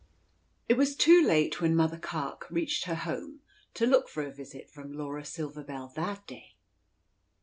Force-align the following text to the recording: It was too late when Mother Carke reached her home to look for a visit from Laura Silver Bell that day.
It 0.67 0.77
was 0.77 0.95
too 0.95 1.21
late 1.23 1.61
when 1.61 1.75
Mother 1.75 1.99
Carke 1.99 2.49
reached 2.49 2.85
her 2.85 2.95
home 2.95 3.41
to 3.75 3.85
look 3.85 4.09
for 4.09 4.23
a 4.23 4.31
visit 4.33 4.67
from 4.67 4.91
Laura 4.93 5.23
Silver 5.23 5.63
Bell 5.63 5.91
that 5.95 6.25
day. 6.25 6.55